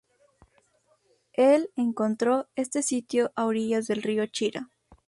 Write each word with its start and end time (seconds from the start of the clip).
Él 1.33 1.69
encontró 1.75 2.47
este 2.55 2.81
sitio 2.81 3.31
a 3.35 3.45
orillas 3.45 3.85
del 3.85 4.01
río 4.01 4.25
Chira. 4.25 4.71